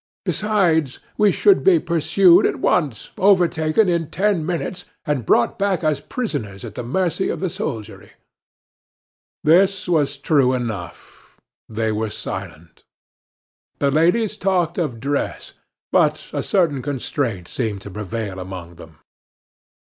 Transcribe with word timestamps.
Besides, 0.25 0.97
we 1.15 1.31
should 1.31 1.63
be 1.63 1.77
pursued 1.79 2.47
at 2.47 2.55
once, 2.55 3.11
overtaken 3.19 3.87
in 3.87 4.09
ten 4.09 4.43
minutes, 4.43 4.85
and 5.05 5.27
brought 5.27 5.59
back 5.59 5.83
as 5.83 6.01
prisoners 6.01 6.65
at 6.65 6.73
the 6.73 6.81
mercy 6.83 7.29
of 7.29 7.39
the 7.39 7.49
soldiery." 7.49 8.13
This 9.43 9.87
was 9.87 10.17
true 10.17 10.53
enough; 10.53 11.37
they 11.69 11.91
were 11.91 12.09
silent. 12.09 12.83
The 13.77 13.91
ladies 13.91 14.37
talked 14.37 14.79
of 14.79 14.99
dress, 14.99 15.53
but 15.91 16.31
a 16.33 16.41
certain 16.41 16.81
constraint 16.81 17.47
seemed 17.47 17.81
to 17.83 17.91
prevail 17.91 18.39
among 18.39 18.77
them. 18.77 18.97